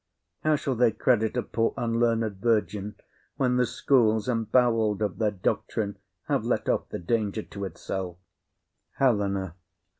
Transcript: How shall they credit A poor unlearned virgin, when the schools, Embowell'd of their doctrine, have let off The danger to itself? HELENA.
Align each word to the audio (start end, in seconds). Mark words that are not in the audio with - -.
How 0.43 0.55
shall 0.55 0.73
they 0.73 0.89
credit 0.89 1.37
A 1.37 1.43
poor 1.43 1.75
unlearned 1.77 2.37
virgin, 2.37 2.95
when 3.35 3.57
the 3.57 3.67
schools, 3.67 4.27
Embowell'd 4.27 4.99
of 4.99 5.19
their 5.19 5.29
doctrine, 5.29 5.99
have 6.23 6.43
let 6.43 6.67
off 6.67 6.89
The 6.89 6.97
danger 6.97 7.43
to 7.43 7.65
itself? 7.65 8.17
HELENA. 8.97 9.53